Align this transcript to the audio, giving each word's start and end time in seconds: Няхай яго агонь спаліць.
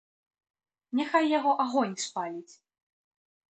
Няхай 0.99 1.25
яго 1.37 1.51
агонь 1.67 1.95
спаліць. 2.07 2.53